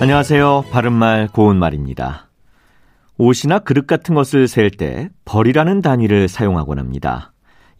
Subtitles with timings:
[0.00, 0.64] 안녕하세요.
[0.70, 2.30] 바른말 고운말입니다.
[3.18, 7.32] 옷이나 그릇 같은 것을 셀 때 벌이라는 단위를 사용하곤 합니다.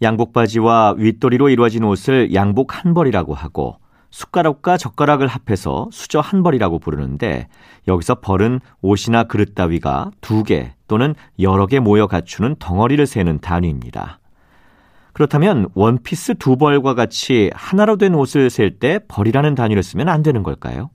[0.03, 3.77] 양복바지와 윗도리로 이루어진 옷을 양복 한 벌이라고 하고
[4.11, 7.49] 숟가락과 젓가락을 합해서 수저 한 벌이라고 부르는데
[7.89, 14.19] 여기서 벌은 옷이나 그릇 따위가 두 개 또는 여러 개 모여 갖추는 덩어리를 세는 단위입니다.
[15.15, 20.43] 그렇다면 원피스 두 벌과 같이 하나로 된 옷을 셀 때 벌이라는 단위를 쓰면 안 되는
[20.43, 20.91] 걸까요?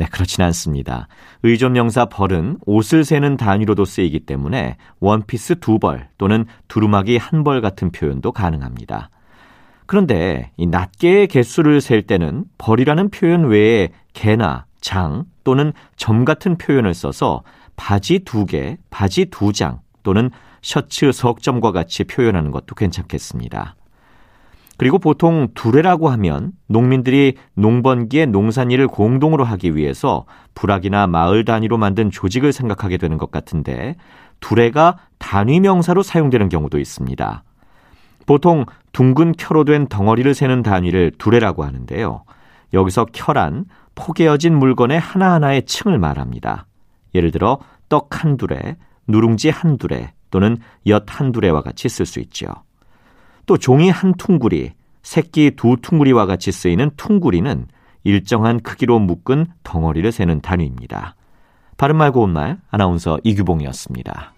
[0.00, 1.08] 네, 그렇진 않습니다.
[1.42, 7.92] 의존명사 벌은 옷을 세는 단위로도 쓰이기 때문에 원피스 두 벌 또는 두루마기 한 벌 같은
[7.92, 9.10] 표현도 가능합니다.
[9.84, 16.94] 그런데 이 낱개의 개수를 셀 때는 벌이라는 표현 외에 개나 장 또는 점 같은 표현을
[16.94, 17.42] 써서
[17.76, 20.30] 바지 두 개, 바지 두 장 또는
[20.62, 23.76] 셔츠 석 점과 같이 표현하는 것도 괜찮겠습니다.
[24.80, 32.54] 그리고 보통 두레라고 하면 농민들이 농번기에 농산일을 공동으로 하기 위해서 부락이나 마을 단위로 만든 조직을
[32.54, 33.96] 생각하게 되는 것 같은데
[34.40, 37.44] 두레가 단위 명사로 사용되는 경우도 있습니다.
[38.24, 42.24] 보통 둥근 켜로 된 덩어리를 세는 단위를 두레라고 하는데요.
[42.72, 46.64] 여기서 켜란 포개어진 물건의 하나하나의 층을 말합니다.
[47.14, 47.58] 예를 들어
[47.90, 48.78] 떡 한 두레,
[49.08, 50.56] 누룽지 한 두레 또는
[50.86, 52.46] 엿 한 두레와 같이 쓸 수 있죠.
[53.50, 57.66] 또 종이 한 퉁구리, 새끼 두 퉁구리와 같이 쓰이는 퉁구리는
[58.04, 61.16] 일정한 크기로 묶은 덩어리를 세는 단위입니다.
[61.76, 64.34] 바른말 고운말 아나운서 이규봉이었습니다.